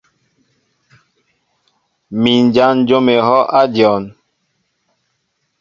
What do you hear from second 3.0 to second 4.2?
ehɔʼ a dyɔn.